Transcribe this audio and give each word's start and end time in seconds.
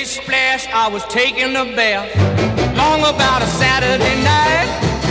Splish 0.00 0.24
splash, 0.24 0.66
I 0.72 0.88
was 0.88 1.04
taking 1.08 1.54
a 1.56 1.64
bath. 1.76 2.08
Long 2.74 3.00
about 3.00 3.42
a 3.42 3.46
Saturday 3.46 4.16
night. 4.22 4.68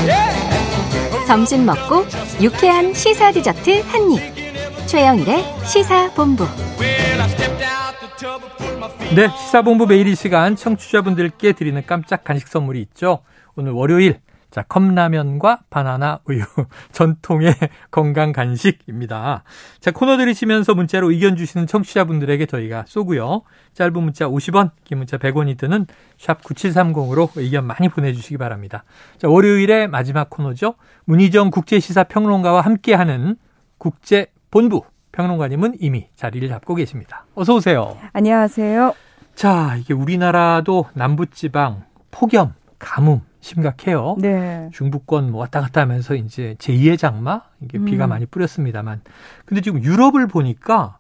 Yeah. 0.07 1.27
점심 1.27 1.63
먹고 1.67 2.07
유쾌한 2.41 2.95
시사 2.95 3.31
디저트 3.31 3.81
한 3.81 4.11
입. 4.11 4.87
최영일의 4.87 5.45
시사 5.67 6.11
본부. 6.15 6.45
Well, 6.79 7.21
I 7.21 7.29
stepped 7.29 7.63
out 7.63 7.99
the 7.99 8.09
tub 8.17 8.41
and 8.41 8.57
put 8.57 8.77
my 8.79 8.89
feet. 8.89 9.15
네, 9.15 9.29
시사본부 9.37 9.85
매일 9.85 10.07
이 10.07 10.15
시간 10.15 10.55
청취자분들께 10.55 11.51
드리는 11.51 11.83
깜짝 11.85 12.23
간식 12.23 12.47
선물이 12.47 12.81
있죠. 12.81 13.19
오늘 13.55 13.73
월요일, 13.73 14.21
자, 14.51 14.63
컵라면과 14.63 15.61
바나나 15.69 16.19
우유, 16.25 16.41
전통의 16.91 17.53
건강 17.91 18.31
간식입니다. 18.31 19.43
자, 19.79 19.91
코너 19.91 20.17
들으시면서 20.17 20.73
문자로 20.73 21.11
의견 21.11 21.35
주시는 21.35 21.67
청취자분들에게 21.67 22.47
저희가 22.47 22.85
쏘고요. 22.87 23.43
짧은 23.73 23.93
문자 24.01 24.27
50원, 24.27 24.71
긴 24.83 24.97
문자 24.97 25.17
100원이 25.17 25.57
드는 25.57 25.85
샵 26.17 26.41
9730으로 26.41 27.29
의견 27.35 27.65
많이 27.65 27.89
보내주시기 27.89 28.37
바랍니다. 28.37 28.83
자, 29.17 29.29
월요일의 29.29 29.87
마지막 29.87 30.29
코너죠. 30.29 30.75
문희정 31.05 31.51
국제시사 31.51 32.05
평론가와 32.05 32.61
함께하는 32.61 33.35
국제본부. 33.77 34.83
평론가님은 35.11 35.75
이미 35.79 36.07
자리를 36.15 36.47
잡고 36.47 36.75
계십니다. 36.75 37.25
어서 37.35 37.55
오세요. 37.55 37.97
안녕하세요. 38.13 38.93
자, 39.35 39.75
이게 39.77 39.93
우리나라도 39.93 40.85
남부지방 40.93 41.83
폭염, 42.11 42.53
가뭄 42.77 43.21
심각해요. 43.41 44.17
네. 44.19 44.69
중부권 44.73 45.31
뭐 45.31 45.41
왔다 45.41 45.61
갔다 45.61 45.81
하면서 45.81 46.15
이제 46.15 46.55
제2의 46.59 46.97
장마 46.97 47.41
이게 47.61 47.79
비가 47.79 48.05
음. 48.05 48.09
많이 48.09 48.25
뿌렸습니다만 48.25 49.01
근데 49.45 49.61
지금 49.61 49.83
유럽을 49.83 50.27
보니까 50.27 50.98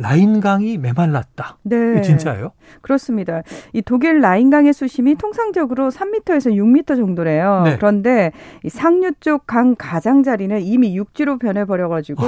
라인강이 0.00 0.78
메말랐다. 0.78 1.58
네. 1.62 2.00
진짜예요? 2.00 2.52
그렇습니다. 2.80 3.42
이 3.74 3.82
독일 3.82 4.20
라인강의 4.20 4.72
수심이 4.72 5.16
통상적으로 5.16 5.90
3m에서 5.90 6.54
6m 6.54 6.96
정도래요. 6.96 7.62
네. 7.64 7.76
그런데 7.76 8.32
이 8.64 8.70
상류 8.70 9.12
쪽 9.20 9.42
강 9.46 9.74
가장자리는 9.76 10.62
이미 10.62 10.96
육지로 10.96 11.38
변해버려가지고 11.38 12.22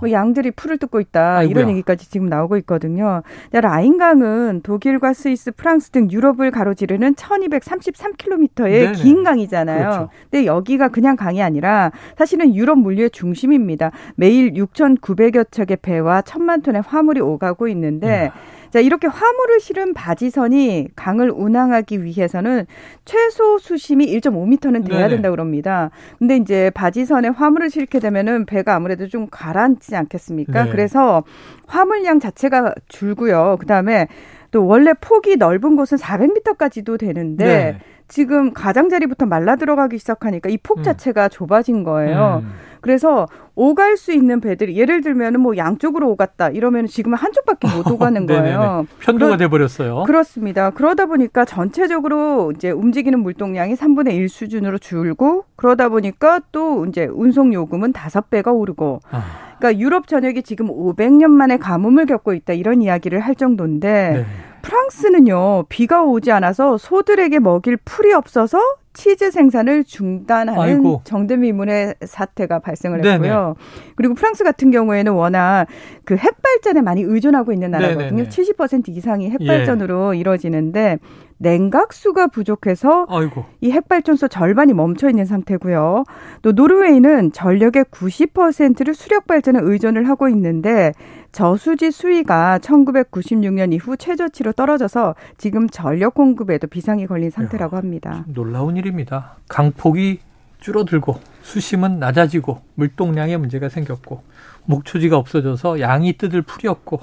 뭐 0.00 0.10
양들이 0.10 0.50
풀을 0.52 0.78
뜯고 0.78 1.00
있다 1.00 1.38
아이고야. 1.38 1.50
이런 1.50 1.70
얘기까지 1.70 2.10
지금 2.10 2.28
나오고 2.28 2.56
있거든요. 2.58 3.22
라인강은 3.52 4.60
독일과 4.62 5.12
스위스, 5.14 5.50
프랑스 5.52 5.90
등 5.90 6.10
유럽을 6.10 6.50
가로지르는 6.50 7.14
1233km의 7.14 8.64
네네. 8.64 8.92
긴 8.92 9.24
강이잖아요. 9.24 9.78
그렇죠. 9.78 10.08
근데 10.30 10.46
여기가 10.46 10.88
그냥 10.88 11.16
강이 11.16 11.42
아니라 11.42 11.90
사실은 12.16 12.54
유럽 12.54 12.78
물류의 12.78 13.10
중심입니다. 13.10 13.90
매일 14.16 14.52
6,900여 14.52 15.50
척의 15.50 15.78
배와 15.80 16.20
1천만 16.22 16.62
톤의 16.62 16.82
화물 16.86 17.07
이 17.16 17.20
오가고 17.20 17.68
있는데 17.68 18.30
자, 18.70 18.80
이렇게 18.80 19.06
화물을 19.06 19.60
실은 19.60 19.94
바지선이 19.94 20.88
강을 20.94 21.30
운항하기 21.30 22.04
위해서는 22.04 22.66
최소 23.04 23.58
수심이 23.58 24.06
1.5m는 24.06 24.86
돼야 24.86 24.98
네네. 24.98 25.08
된다고 25.08 25.34
그럽니다. 25.34 25.90
근데 26.18 26.36
이제 26.36 26.70
바지선에 26.74 27.28
화물을 27.28 27.70
실게 27.70 27.98
되면은 27.98 28.44
배가 28.46 28.74
아무래도 28.74 29.08
좀 29.08 29.26
가라앉지 29.30 29.96
않겠습니까? 29.96 30.64
네. 30.64 30.70
그래서 30.70 31.24
화물량 31.66 32.20
자체가 32.20 32.74
줄고요. 32.88 33.56
그다음에 33.60 34.08
또 34.50 34.66
원래 34.66 34.92
폭이 35.00 35.36
넓은 35.36 35.76
곳은 35.76 35.98
400m까지도 35.98 36.98
되는데 36.98 37.44
네. 37.44 37.78
지금 38.08 38.52
가장자리부터 38.54 39.26
말라 39.26 39.56
들어가기 39.56 39.98
시작하니까 39.98 40.48
이폭 40.48 40.78
음. 40.78 40.82
자체가 40.82 41.28
좁아진 41.28 41.84
거예요. 41.84 42.42
음. 42.44 42.52
그래서 42.80 43.26
오갈 43.54 43.96
수 43.96 44.12
있는 44.12 44.40
배들이 44.40 44.76
예를 44.76 45.00
들면은 45.00 45.40
뭐 45.40 45.56
양쪽으로 45.56 46.08
오갔다 46.10 46.50
이러면 46.50 46.86
지금은 46.86 47.18
한쪽밖에 47.18 47.68
못 47.76 47.86
오가는. 47.90 48.26
거예요. 48.26 48.86
편도가 49.00 49.36
돼 49.36 49.48
버렸어요. 49.48 50.04
그렇습니다. 50.04 50.70
그러다 50.70 51.06
보니까 51.06 51.44
전체적으로 51.44 52.52
이제 52.54 52.70
움직이는 52.70 53.20
물동량이 53.20 53.74
3분의 53.74 54.14
1 54.14 54.28
수준으로 54.28 54.78
줄고 54.78 55.44
그러다 55.56 55.88
보니까 55.88 56.40
또 56.52 56.86
이제 56.86 57.06
운송 57.06 57.52
요금은 57.52 57.92
다섯 57.92 58.30
배가 58.30 58.52
오르고 58.52 59.00
아, 59.10 59.22
그러니까 59.58 59.80
유럽 59.80 60.06
전역이 60.08 60.42
지금 60.42 60.68
500년 60.68 61.28
만에 61.30 61.56
가뭄을 61.56 62.06
겪고 62.06 62.34
있다 62.34 62.52
이런 62.52 62.82
이야기를 62.82 63.20
할 63.20 63.34
정도인데 63.34 64.10
네. 64.18 64.24
프랑스는요 64.68 65.64
비가 65.70 66.02
오지 66.04 66.30
않아서 66.30 66.76
소들에게 66.76 67.38
먹일 67.38 67.78
풀이 67.78 68.12
없어서 68.12 68.60
치즈 68.92 69.30
생산을 69.30 69.84
중단하는 69.84 70.60
아이고. 70.60 71.02
정대미문의 71.04 71.94
사태가 72.04 72.58
발생을 72.58 73.00
네네. 73.00 73.14
했고요. 73.14 73.54
그리고 73.94 74.14
프랑스 74.14 74.42
같은 74.44 74.70
경우에는 74.70 75.12
워낙 75.12 75.66
그 76.04 76.16
핵발전에 76.16 76.82
많이 76.82 77.02
의존하고 77.02 77.52
있는 77.52 77.70
나라거든요. 77.70 78.10
네네네. 78.10 78.24
예. 78.24 78.28
70% 78.28 78.88
이상이 78.88 79.30
핵발전으로 79.30 80.14
이루어지는데 80.14 80.98
냉각수가 81.38 82.28
부족해서 82.28 83.06
아이고. 83.08 83.44
이 83.60 83.70
핵발전소 83.70 84.28
절반이 84.28 84.74
멈춰 84.74 85.08
있는 85.08 85.24
상태고요. 85.24 86.04
또 86.42 86.52
노르웨이는 86.52 87.32
전력의 87.32 87.84
90%를 87.84 88.94
수력 88.94 89.26
발전에 89.26 89.60
의존을 89.62 90.08
하고 90.08 90.28
있는데 90.28 90.92
저수지 91.32 91.90
수위가 91.90 92.58
1996년 92.58 93.72
이후 93.72 93.96
최저치로 93.96 94.52
떨어져서 94.52 95.14
지금 95.36 95.68
전력 95.68 96.14
공급에도 96.14 96.66
비상이 96.66 97.06
걸린 97.06 97.30
상태라고 97.30 97.76
합니다. 97.76 98.24
놀라운 98.26 98.76
일입니다. 98.76 99.36
강폭이 99.48 100.20
줄어들고 100.60 101.20
수심은 101.42 102.00
낮아지고 102.00 102.60
물동량에 102.74 103.36
문제가 103.36 103.68
생겼고 103.68 104.22
목초지가 104.64 105.16
없어져서 105.16 105.80
양이 105.80 106.14
뜯을 106.14 106.42
풀이 106.42 106.68
없고 106.68 107.00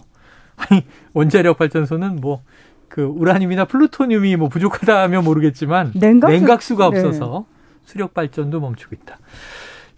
아니 0.57 0.85
원자력 1.13 1.57
발전소는 1.57 2.17
뭐 2.17 2.41
그 2.89 3.03
우라늄이나 3.03 3.65
플루토늄이 3.65 4.35
뭐 4.35 4.49
부족하다 4.49 5.01
하면 5.03 5.23
모르겠지만 5.23 5.91
냉각수- 5.93 6.77
가 6.77 6.89
네. 6.89 6.99
없어서 6.99 7.45
수력 7.83 8.13
발전도 8.13 8.59
멈추고 8.59 8.95
있다. 8.95 9.17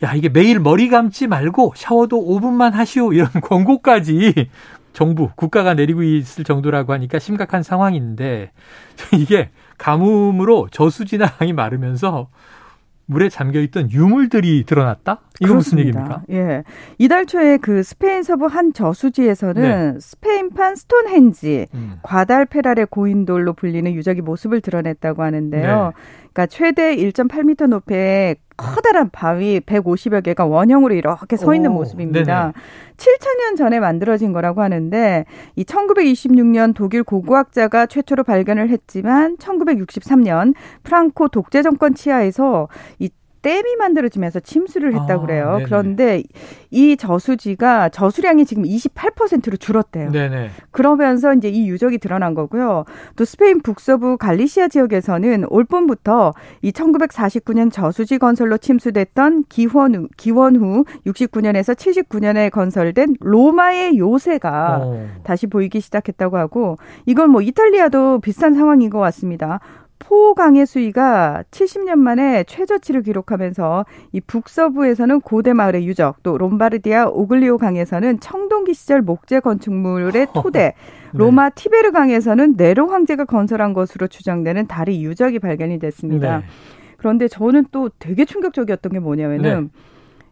야 0.03 0.13
이게 0.13 0.29
매일 0.29 0.59
머리 0.59 0.89
감지 0.89 1.27
말고 1.27 1.73
샤워도 1.75 2.17
5분만 2.23 2.71
하시오 2.71 3.13
이런 3.13 3.29
권고까지 3.41 4.49
정부 4.93 5.29
국가가 5.35 5.73
내리고 5.73 6.03
있을 6.03 6.43
정도라고 6.43 6.93
하니까 6.93 7.19
심각한 7.19 7.63
상황인데 7.63 8.51
이게 9.13 9.49
가뭄으로 9.77 10.67
저수지나 10.71 11.25
강이 11.37 11.53
마르면서 11.53 12.29
물에 13.07 13.29
잠겨 13.29 13.61
있던 13.61 13.89
유물들이 13.89 14.65
드러났다? 14.65 15.21
이거 15.39 15.55
무슨. 15.55 15.79
얘기입니까? 15.79 16.23
예. 16.29 16.63
이달 16.97 17.25
초에 17.25 17.57
그 17.57 17.81
스페인 17.81 18.21
서부 18.21 18.47
한 18.47 18.73
저수지에서는 18.73 19.99
스페인판 19.99 20.75
스톤헨지, 20.75 21.67
음. 21.73 21.99
과달페랄의 22.03 22.87
고인돌로 22.87 23.53
불리는 23.53 23.93
유적이 23.93 24.21
모습을 24.21 24.59
드러냈다고 24.61 25.23
하는데요. 25.23 25.85
네. 25.85 25.91
그러니까 26.37 26.45
최대 26.45 26.95
1.8m 26.95 27.67
높이의 27.67 28.35
커다란 28.55 29.09
바위 29.09 29.59
150여 29.59 30.23
개가 30.23 30.45
원형으로 30.45 30.93
이렇게 30.93 31.35
서 31.35 31.55
있는 31.55 31.71
오, 31.71 31.75
모습입니다. 31.75 32.53
7천년 32.97 33.57
전에 33.57 33.79
만들어진 33.79 34.33
거라고 34.33 34.61
하는데 34.61 35.25
이 35.55 35.63
1926년 35.63 36.75
독일 36.75 37.03
고고학자가 37.03 37.87
최초로 37.87 38.23
발견을 38.23 38.69
했지만 38.69 39.37
1963년 39.37 40.53
프랑코 40.83 41.27
독재 41.29 41.63
정권 41.63 41.95
치하에서 41.95 42.67
이 42.99 43.09
댐이 43.47 43.77
만들어지면서 43.77 44.41
침수를 44.41 44.93
했다고 44.93 45.23
아, 45.23 45.25
그래요. 45.25 45.51
네네. 45.53 45.63
그런데 45.63 46.23
이 46.69 46.97
저수지가 46.97 47.89
저수량이 47.89 48.45
지금 48.45 48.63
28%로 48.63 49.55
줄었대요. 49.55 50.11
네네. 50.11 50.49
그러면서 50.71 51.33
이제 51.33 51.47
이 51.47 51.69
유적이 51.69 51.99
드러난 51.99 52.33
거고요. 52.33 52.83
또 53.15 53.23
스페인 53.23 53.61
북서부 53.61 54.17
갈리시아 54.17 54.67
지역에서는 54.67 55.45
올 55.49 55.63
봄부터 55.63 56.33
이 56.61 56.73
1949년 56.73 57.71
저수지 57.71 58.17
건설로 58.17 58.57
침수됐던 58.57 59.45
기원 59.47 59.95
후, 59.95 60.07
기원 60.17 60.57
후 60.57 60.83
69년에서 61.05 61.73
79년에 61.73 62.51
건설된 62.51 63.15
로마의 63.21 63.97
요새가 63.97 64.79
어. 64.81 65.07
다시 65.23 65.47
보이기 65.47 65.79
시작했다고 65.79 66.37
하고 66.37 66.77
이건 67.05 67.29
뭐 67.29 67.41
이탈리아도 67.41 68.19
비슷한 68.19 68.55
상황인 68.55 68.89
것 68.89 68.99
같습니다. 68.99 69.61
포강의 69.99 70.65
수위가 70.65 71.43
70년 71.51 71.97
만에 71.97 72.43
최저치를 72.43 73.03
기록하면서 73.03 73.85
이 74.11 74.21
북서부에서는 74.21 75.21
고대 75.21 75.53
마을의 75.53 75.87
유적, 75.87 76.23
또 76.23 76.37
롬바르디아 76.37 77.07
오글리오 77.07 77.57
강에서는 77.57 78.19
청동기 78.19 78.73
시절 78.73 79.01
목재 79.01 79.39
건축물의 79.39 80.27
토대, 80.35 80.59
네. 80.59 80.73
로마 81.13 81.49
티베르 81.49 81.91
강에서는 81.91 82.55
네로 82.57 82.87
황제가 82.87 83.25
건설한 83.25 83.73
것으로 83.73 84.07
추정되는 84.07 84.67
다리 84.67 85.03
유적이 85.03 85.39
발견이 85.39 85.79
됐습니다. 85.79 86.39
네. 86.39 86.45
그런데 86.97 87.27
저는 87.27 87.65
또 87.71 87.89
되게 87.99 88.25
충격적이었던 88.25 88.91
게 88.91 88.99
뭐냐면은 88.99 89.69
네. 89.73 89.81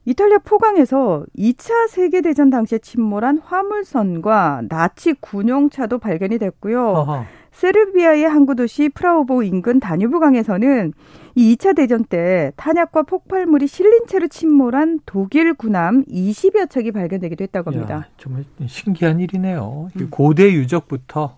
이탈리아 0.05 0.37
포강에서 0.37 1.25
2차 1.37 1.87
세계대전 1.89 2.51
당시에 2.51 2.77
침몰한 2.77 3.39
화물선과 3.43 4.63
나치 4.69 5.13
군용차도 5.13 5.97
발견이 5.97 6.37
됐고요. 6.37 6.87
어허. 6.89 7.25
세르비아의 7.51 8.25
항구 8.25 8.55
도시 8.55 8.89
프라우보 8.89 9.41
인근 9.43 9.79
다뉴브 9.79 10.19
강에서는 10.19 10.93
이 11.35 11.55
2차 11.55 11.75
대전 11.75 12.03
때 12.03 12.51
탄약과 12.57 13.03
폭발물이 13.03 13.65
실린 13.67 14.05
채로 14.07 14.27
침몰한 14.27 14.99
독일 15.05 15.53
군함 15.53 16.03
20여 16.05 16.69
척이 16.69 16.91
발견되기도 16.91 17.43
했다고 17.43 17.71
합니다. 17.71 17.95
야, 17.95 18.05
정말 18.17 18.43
신기한 18.67 19.21
일이네요. 19.21 19.87
이 19.95 20.03
음. 20.03 20.07
고대 20.11 20.51
유적부터 20.51 21.37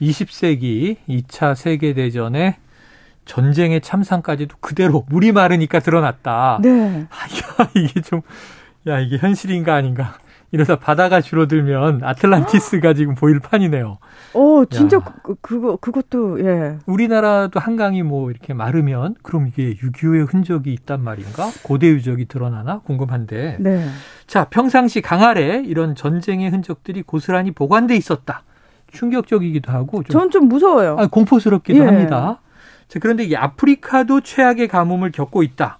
20세기 0.00 0.96
2차 1.08 1.54
세계 1.54 1.92
대전에 1.92 2.56
전쟁의 3.26 3.80
참상까지도 3.82 4.56
그대로 4.60 5.04
물이 5.08 5.32
마르니까 5.32 5.80
드러났다. 5.80 6.58
네. 6.62 7.06
아, 7.10 7.24
야, 7.36 7.39
이게 7.74 8.00
좀, 8.00 8.22
야, 8.86 8.98
이게 9.00 9.18
현실인가 9.18 9.74
아닌가. 9.74 10.14
이러다 10.52 10.76
바다가 10.76 11.20
줄어들면 11.20 12.00
아틀란티스가 12.02 12.94
지금 12.94 13.14
보일 13.14 13.38
판이네요. 13.38 13.98
어, 14.34 14.64
진짜 14.68 14.96
야. 14.96 15.00
그, 15.22 15.36
그거, 15.40 15.76
그것도, 15.76 16.44
예. 16.44 16.78
우리나라도 16.86 17.60
한강이 17.60 18.02
뭐 18.02 18.30
이렇게 18.30 18.52
마르면 18.52 19.14
그럼 19.22 19.46
이게 19.46 19.74
6.25의 19.76 20.32
흔적이 20.32 20.72
있단 20.72 21.02
말인가? 21.02 21.50
고대 21.62 21.88
유적이 21.88 22.26
드러나나? 22.26 22.80
궁금한데. 22.80 23.58
네. 23.60 23.86
자, 24.26 24.46
평상시 24.50 25.00
강아래 25.00 25.62
이런 25.64 25.94
전쟁의 25.94 26.50
흔적들이 26.50 27.02
고스란히 27.02 27.52
보관돼 27.52 27.96
있었다. 27.96 28.42
충격적이기도 28.92 29.70
하고 29.70 30.02
좀전좀 30.02 30.48
무서워요. 30.48 30.96
아, 30.98 31.06
공포스럽기도 31.06 31.78
예. 31.80 31.86
합니다. 31.86 32.40
자, 32.88 32.98
그런데 32.98 33.22
이 33.22 33.36
아프리카도 33.36 34.22
최악의 34.22 34.66
가뭄을 34.66 35.12
겪고 35.12 35.44
있다. 35.44 35.78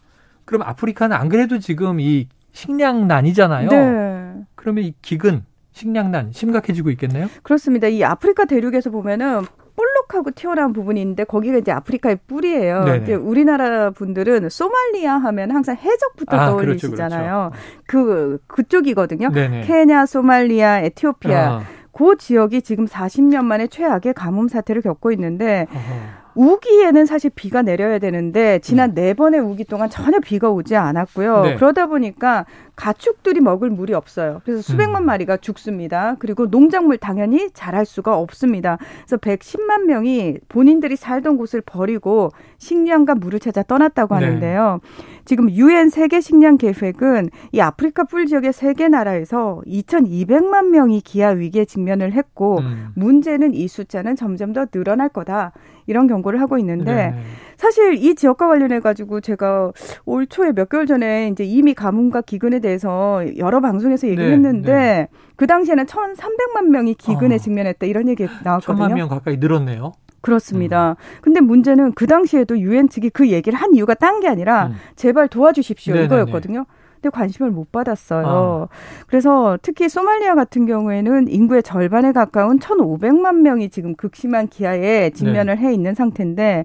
그럼 0.50 0.62
아프리카는 0.62 1.16
안 1.16 1.28
그래도 1.28 1.60
지금 1.60 2.00
이 2.00 2.26
식량난이잖아요. 2.50 3.68
네. 3.68 4.34
그러면 4.56 4.82
이 4.82 4.94
기근, 5.00 5.44
식량난 5.70 6.32
심각해지고 6.32 6.90
있겠네요. 6.90 7.28
그렇습니다. 7.44 7.86
이 7.86 8.02
아프리카 8.02 8.46
대륙에서 8.46 8.90
보면은 8.90 9.42
볼록하고 9.76 10.32
튀어나온 10.32 10.72
부분이 10.72 11.00
있는데 11.00 11.22
거기가 11.22 11.58
이제 11.58 11.70
아프리카의 11.70 12.18
뿔이에요. 12.26 12.84
이제 13.00 13.14
우리나라 13.14 13.92
분들은 13.92 14.48
소말리아 14.48 15.18
하면 15.18 15.52
항상 15.52 15.76
해적부터 15.76 16.36
아, 16.36 16.46
떠올리시잖아요. 16.50 17.52
그 17.86 18.40
그쪽이거든요. 18.48 19.30
네네. 19.30 19.60
케냐, 19.60 20.04
소말리아, 20.04 20.80
에티오피아. 20.80 21.48
아, 21.48 21.62
그 21.92 22.16
지역이 22.18 22.62
지금 22.62 22.86
40년 22.86 23.44
만에 23.44 23.68
최악의 23.68 24.14
가뭄 24.14 24.48
사태를 24.48 24.82
겪고 24.82 25.12
있는데 25.12 25.68
어허. 25.70 26.19
우기에는 26.34 27.06
사실 27.06 27.30
비가 27.34 27.62
내려야 27.62 27.98
되는데 27.98 28.58
지난 28.60 28.94
네 28.94 29.14
번의 29.14 29.40
우기 29.40 29.64
동안 29.64 29.90
전혀 29.90 30.18
비가 30.20 30.50
오지 30.50 30.76
않았고요. 30.76 31.42
네. 31.42 31.54
그러다 31.56 31.86
보니까 31.86 32.46
가축들이 32.80 33.40
먹을 33.40 33.68
물이 33.68 33.92
없어요. 33.92 34.40
그래서 34.42 34.62
수백만 34.62 35.02
음. 35.02 35.06
마리가 35.06 35.36
죽습니다. 35.36 36.16
그리고 36.18 36.48
농작물 36.50 36.96
당연히 36.96 37.50
자랄 37.52 37.84
수가 37.84 38.16
없습니다. 38.16 38.78
그래서 39.04 39.18
110만 39.18 39.84
명이 39.84 40.38
본인들이 40.48 40.96
살던 40.96 41.36
곳을 41.36 41.60
버리고 41.60 42.30
식량과 42.56 43.16
물을 43.16 43.38
찾아 43.38 43.62
떠났다고 43.62 44.18
네. 44.18 44.24
하는데요. 44.24 44.80
지금 45.26 45.50
유엔 45.50 45.90
세계 45.90 46.22
식량 46.22 46.56
계획은 46.56 47.28
이 47.52 47.60
아프리카 47.60 48.04
뿔 48.04 48.26
지역의 48.26 48.54
세 48.54 48.70
개 48.70 48.88
나라에서 48.88 49.60
2,200만 49.66 50.68
명이 50.70 51.02
기아 51.02 51.30
위기에 51.30 51.64
직면을 51.66 52.12
했고 52.12 52.60
음. 52.60 52.92
문제는 52.94 53.52
이 53.52 53.68
숫자는 53.68 54.16
점점 54.16 54.52
더 54.54 54.64
늘어날 54.64 55.08
거다. 55.10 55.52
이런 55.86 56.06
경고를 56.06 56.40
하고 56.40 56.56
있는데 56.58 56.94
네네. 56.94 57.14
사실 57.60 57.92
이 57.92 58.14
지역과 58.14 58.48
관련해 58.48 58.80
가지고 58.80 59.20
제가 59.20 59.72
올 60.06 60.26
초에 60.26 60.52
몇 60.52 60.70
개월 60.70 60.86
전에 60.86 61.28
이제 61.28 61.44
이미 61.44 61.74
가뭄과 61.74 62.22
기근에 62.22 62.58
대해서 62.60 63.22
여러 63.36 63.60
방송에서 63.60 64.06
얘기를 64.06 64.28
네, 64.28 64.32
했는데 64.32 64.72
네. 64.72 65.08
그 65.36 65.46
당시에는 65.46 65.84
1,300만 65.84 66.68
명이 66.70 66.94
기근에 66.94 67.34
어. 67.34 67.38
직면했다 67.38 67.84
이런 67.84 68.08
얘기 68.08 68.26
나왔거든요. 68.44 68.60
천만 68.60 68.94
명 68.94 69.08
가까이 69.08 69.36
늘었네요. 69.36 69.92
그렇습니다. 70.22 70.96
근데 71.20 71.40
문제는 71.42 71.92
그 71.92 72.06
당시에도 72.06 72.58
유엔 72.58 72.88
측이 72.88 73.10
그 73.10 73.28
얘기를 73.28 73.58
한 73.58 73.74
이유가 73.74 73.92
딴 73.92 74.20
게 74.20 74.28
아니라 74.28 74.68
음. 74.68 74.76
제발 74.96 75.28
도와주십시오 75.28 75.92
네네네. 75.92 76.06
이거였거든요. 76.06 76.64
근데 76.94 77.10
관심을 77.10 77.50
못 77.50 77.70
받았어요. 77.72 78.68
아. 78.70 78.74
그래서 79.06 79.58
특히 79.60 79.90
소말리아 79.90 80.34
같은 80.34 80.64
경우에는 80.64 81.28
인구의 81.28 81.62
절반에 81.62 82.12
가까운 82.12 82.58
1,500만 82.58 83.40
명이 83.42 83.68
지금 83.68 83.94
극심한 83.96 84.48
기아에 84.48 85.10
직면을 85.10 85.56
네. 85.56 85.66
해 85.66 85.74
있는 85.74 85.94
상태인데 85.94 86.64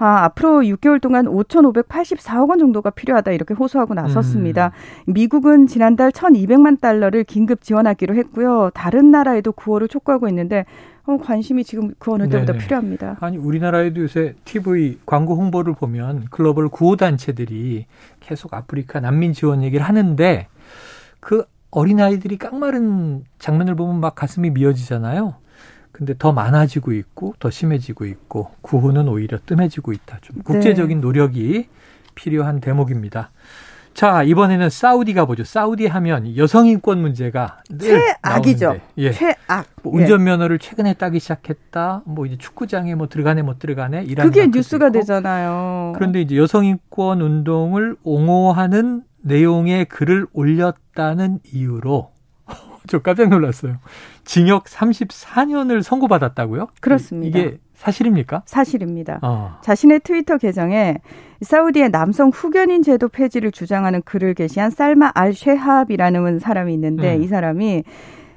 아, 0.00 0.24
앞으로 0.24 0.60
6개월 0.62 0.98
동안 0.98 1.26
5,584억 1.26 2.48
원 2.48 2.58
정도가 2.58 2.88
필요하다 2.88 3.32
이렇게 3.32 3.52
호소하고 3.52 3.92
나섰습니다. 3.92 4.72
음. 5.06 5.12
미국은 5.12 5.66
지난달 5.66 6.10
1,200만 6.10 6.80
달러를 6.80 7.22
긴급 7.22 7.60
지원하기로 7.60 8.14
했고요. 8.14 8.70
다른 8.72 9.10
나라에도 9.10 9.52
구호를 9.52 9.88
촉구하고 9.88 10.26
있는데 10.28 10.64
어, 11.04 11.18
관심이 11.18 11.64
지금 11.64 11.92
그 11.98 12.12
어느 12.12 12.30
때보다 12.30 12.52
네네. 12.52 12.64
필요합니다. 12.64 13.18
아니 13.20 13.36
우리나라에도 13.36 14.00
요새 14.00 14.34
TV 14.46 15.00
광고 15.04 15.36
홍보를 15.36 15.74
보면 15.74 16.28
글로벌 16.30 16.70
구호 16.70 16.96
단체들이 16.96 17.84
계속 18.20 18.54
아프리카 18.54 19.00
난민 19.00 19.34
지원 19.34 19.62
얘기를 19.62 19.84
하는데 19.84 20.46
그 21.20 21.44
어린 21.70 22.00
아이들이 22.00 22.38
깡마른 22.38 23.24
장면을 23.38 23.74
보면 23.74 24.00
막 24.00 24.14
가슴이 24.14 24.48
미어지잖아요. 24.48 25.34
근데 25.92 26.14
더 26.18 26.32
많아지고 26.32 26.92
있고 26.92 27.34
더 27.38 27.50
심해지고 27.50 28.06
있고 28.06 28.50
구호는 28.62 29.08
오히려 29.08 29.38
뜸해지고 29.44 29.92
있다. 29.92 30.18
좀 30.22 30.36
네. 30.36 30.42
국제적인 30.44 31.00
노력이 31.00 31.68
필요한 32.14 32.60
대목입니다. 32.60 33.30
자 33.92 34.22
이번에는 34.22 34.70
사우디 34.70 35.14
가보죠. 35.14 35.42
사우디 35.44 35.88
하면 35.88 36.36
여성 36.36 36.66
인권 36.68 37.00
문제가 37.00 37.60
늘 37.68 38.00
최악이죠. 38.22 38.64
나오는데, 38.66 38.86
예. 38.98 39.10
최악. 39.10 39.66
뭐 39.82 39.94
운전면허를 39.96 40.60
최근에 40.60 40.94
따기 40.94 41.18
시작했다. 41.18 42.02
뭐 42.06 42.24
이제 42.24 42.38
축구장에 42.38 42.94
뭐 42.94 43.08
들어가네 43.08 43.42
못 43.42 43.58
들어가네 43.58 43.98
예. 43.98 44.02
이런 44.04 44.26
그게 44.26 44.46
뉴스가 44.46 44.86
있고. 44.86 44.92
되잖아요. 45.00 45.92
그런데 45.96 46.20
이제 46.20 46.36
여성 46.36 46.64
인권 46.64 47.20
운동을 47.20 47.96
옹호하는 48.04 49.02
내용의 49.22 49.86
글을 49.86 50.28
올렸다는 50.32 51.40
이유로 51.52 52.12
저 52.90 52.98
깜짝 52.98 53.28
놀랐어요. 53.28 53.76
징역 54.24 54.64
34년을 54.64 55.80
선고받았다고요? 55.82 56.70
그렇습니다. 56.80 57.38
이게 57.38 57.58
사실입니까? 57.74 58.42
사실입니다. 58.46 59.20
어. 59.22 59.58
자신의 59.62 60.00
트위터 60.00 60.38
계정에 60.38 60.96
사우디의 61.40 61.92
남성 61.92 62.30
후견인 62.30 62.82
제도 62.82 63.08
폐지를 63.08 63.52
주장하는 63.52 64.02
글을 64.02 64.34
게시한 64.34 64.70
살마 64.70 65.12
알 65.14 65.32
쉐합이라는 65.32 66.40
사람이 66.40 66.74
있는데 66.74 67.14
음. 67.16 67.22
이 67.22 67.28
사람이 67.28 67.84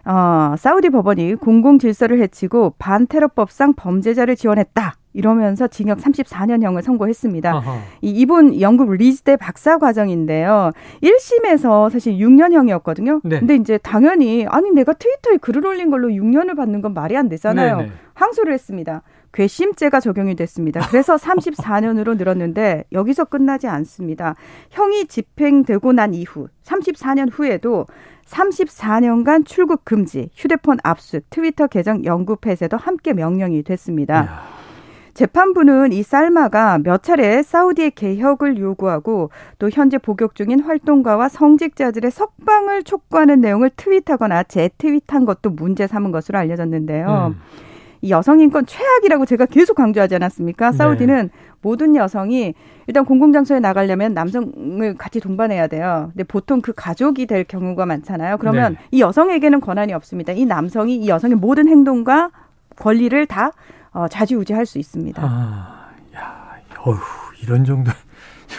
어, 0.06 0.56
사우디 0.56 0.92
법원이 0.92 1.36
공공 1.36 1.80
질서를 1.80 2.22
해치고 2.22 2.76
반테러법상 2.78 3.74
범죄자를 3.74 4.36
지원했다. 4.36 4.94
이러면서 5.14 5.68
징역 5.68 6.00
34년형을 6.00 6.82
선고했습니다. 6.82 7.62
이 8.02 8.10
이분 8.10 8.60
영국 8.60 8.92
리즈대 8.92 9.36
박사 9.38 9.78
과정인데요. 9.78 10.72
1심에서 11.02 11.90
사실 11.90 12.14
6년형이었거든요. 12.14 13.22
네. 13.24 13.40
근데 13.40 13.56
이제 13.56 13.78
당연히 13.78 14.46
아니 14.48 14.72
내가 14.72 14.94
트위터에 14.94 15.38
글을 15.38 15.66
올린 15.66 15.90
걸로 15.90 16.10
6년을 16.10 16.56
받는 16.56 16.82
건 16.82 16.94
말이 16.94 17.16
안 17.18 17.30
되잖아요. 17.30 17.78
네네. 17.78 17.92
항소를 18.14 18.54
했습니다. 18.54 19.02
괘씸죄가 19.34 20.00
적용이 20.00 20.36
됐습니다. 20.36 20.82
그래서 20.90 21.16
34년으로 21.18 22.18
늘었는데 22.18 22.86
여기서 22.92 23.26
끝나지 23.26 23.68
않습니다. 23.68 24.36
형이 24.70 25.06
집행되고 25.08 25.92
난 25.94 26.14
이후 26.14 26.48
34년 26.64 27.30
후에도 27.32 27.86
34년간 28.26 29.46
출국 29.46 29.84
금지, 29.84 30.30
휴대폰 30.34 30.78
압수, 30.84 31.20
트위터 31.30 31.68
계정 31.68 32.06
영구 32.06 32.38
폐쇄도 32.38 32.78
함께 32.78 33.14
명령이 33.14 33.64
됐습니다. 33.64 34.24
이야. 34.24 34.63
재판부는 35.14 35.94
이 35.94 36.02
살마가 36.02 36.80
몇 36.80 37.04
차례 37.04 37.44
사우디의 37.44 37.92
개혁을 37.92 38.58
요구하고 38.58 39.30
또 39.60 39.70
현재 39.70 39.98
복역 39.98 40.36
중인 40.36 40.62
활동가와 40.62 41.30
성직자들의 41.30 42.10
석방을 42.10 42.84
촉구하는 42.84 43.42
내용을 43.42 43.70
트윗하거나 43.76 44.44
재트윗한 44.44 45.26
것도 45.26 45.52
문제 45.52 45.86
삼은 45.86 46.12
것으로 46.12 46.40
알려졌는데요. 46.40 47.34
음. 47.34 47.42
이 48.02 48.12
여성 48.12 48.42
인권 48.42 48.66
최악이라고 48.66 49.26
제가 49.26 49.46
계속 49.46 49.76
강조하지 49.76 50.16
않았습니까? 50.16 50.72
네. 50.72 50.78
사우디는 50.78 51.30
모든 51.62 51.96
여성이 51.96 52.54
일단 52.86 53.06
공공장소에 53.06 53.62
나가려면 53.62 54.14
남성을 54.14 54.96
같이 54.98 55.22
동반해야 55.22 55.68
돼요. 55.68 56.10
근데 56.12 56.26
보통 56.26 56.60
그 56.60 56.74
가족이 56.76 57.28
될 57.28 57.46
경우가 57.46 57.86
많잖아요. 57.86 58.38
그러면 58.40 58.74
네. 58.74 58.80
이 58.92 59.02
여성에게는 59.02 59.62
권한이 59.62 59.94
없습니다. 59.94 60.34
이 60.34 60.46
남성이 60.46 60.98
이 60.98 61.08
여성의 61.08 61.38
모든 61.38 61.70
행동과 61.70 62.32
권리를 62.76 63.26
다 63.28 63.52
어, 63.94 64.08
좌지우지할 64.08 64.66
수 64.66 64.80
있습니다. 64.80 65.22
아, 65.24 65.90
야, 66.16 66.58
어휴, 66.80 66.98
이런 67.42 67.64
정도. 67.66 67.92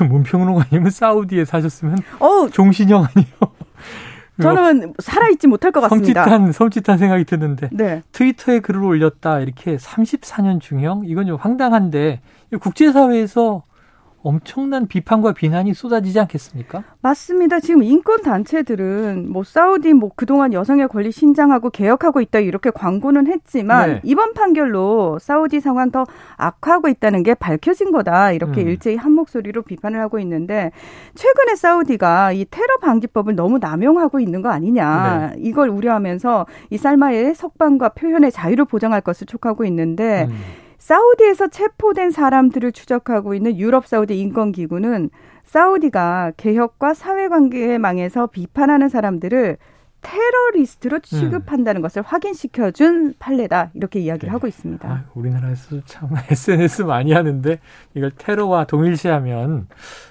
문평론가님은 0.01 0.91
사우디에 0.91 1.45
사셨으면 1.45 1.99
어우, 2.19 2.51
종신형 2.51 3.07
아니요? 3.15 3.27
저는 4.43 4.95
살아있지 4.99 5.47
못할 5.47 5.71
것 5.71 5.81
같습니다. 5.83 6.25
섬찟한, 6.25 6.53
섬찟한 6.53 6.99
생각이 6.99 7.25
드는데. 7.25 7.69
네. 7.73 8.03
트위터에 8.11 8.59
글을 8.59 8.83
올렸다 8.83 9.39
이렇게 9.39 9.77
34년 9.77 10.61
중형 10.61 11.03
이건 11.05 11.27
좀 11.27 11.37
황당한데 11.37 12.21
이 12.53 12.57
국제사회에서 12.57 13.63
엄청난 14.25 14.89
비판과 14.89 15.33
비난이 15.33 15.75
쏟아지지 15.75 16.19
않겠습니까? 16.19 16.83
맞습니다. 17.03 17.61
지금 17.61 17.83
인권 17.83 18.23
단체들은 18.23 19.31
뭐 19.31 19.45
사우디 19.45 19.93
뭐 19.93 20.11
그동안 20.17 20.55
여성의 20.55 20.89
권리 20.89 21.13
신장하고 21.13 21.69
개혁하고 21.69 22.23
있다 22.23 22.39
이렇게 22.39 22.71
광고는 22.71 23.27
했지만 23.27 23.91
네. 23.91 24.01
이번 24.03 24.33
판결로 24.33 25.19
사우디 25.21 25.61
상황 25.61 25.91
더 25.91 26.07
악화하고 26.39 26.89
있다는 26.89 27.23
게 27.23 27.35
밝혀진 27.35 27.93
거다. 27.93 28.33
이렇게 28.33 28.63
음. 28.63 28.69
일제히 28.69 28.97
한 28.97 29.13
목소리로 29.13 29.61
비판을 29.61 30.01
하고 30.01 30.19
있는데 30.19 30.73
최근에 31.15 31.55
사우디가 31.55 32.33
이 32.33 32.47
테러 32.51 32.79
방지법을 32.79 33.37
너무 33.37 33.59
남용하고 33.59 34.21
있는 34.21 34.41
거 34.41 34.49
아니냐. 34.49 35.33
네. 35.35 35.41
이걸 35.43 35.69
우려하면서 35.69 36.47
이 36.71 36.79
살마의 36.79 37.35
석방과 37.35 37.91
표현의 37.91 38.33
자유를 38.33 38.65
보장할 38.65 39.03
것을 39.03 39.27
촉하고 39.27 39.67
있는데 39.67 40.29
음. 40.31 40.64
사우디에서 40.85 41.49
체포된 41.49 42.11
사람들을 42.11 42.71
추적하고 42.73 43.35
있는 43.35 43.57
유럽 43.57 43.87
사우디 43.87 44.21
인권 44.21 44.53
기구는 44.53 45.09
사우디가 45.43 46.33
개혁과 46.37 46.93
사회관계망에서 46.93 48.27
비판하는 48.27 48.91
사람들을 48.91 49.57
테러리스트로 50.03 50.99
취급한다는 50.99 51.81
음. 51.81 51.83
것을 51.83 52.03
확인시켜준 52.03 53.15
판례다 53.19 53.71
이렇게 53.73 53.99
이야기를 53.99 54.27
네. 54.27 54.31
하고 54.31 54.47
있습니다. 54.47 54.87
아, 54.87 55.05
우리나라에서 55.15 55.81
참 55.87 56.11
SNS 56.31 56.83
많이 56.83 57.15
하는데 57.15 57.61
이걸 57.95 58.11
테러와 58.11 58.67
동일시하면 58.67 59.69